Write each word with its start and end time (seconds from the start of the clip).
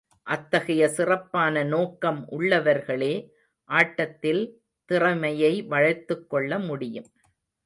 அத்தகைய 0.27 0.87
சிறப்பான 0.87 1.63
நோக்கம் 1.63 2.21
உள்ளவர்களே 2.31 3.11
ஆட்டத்தில் 3.69 4.43
திறமையை 4.89 5.53
வளர்த்துக்கொள்ள 5.63 6.59
முடியும். 6.59 7.09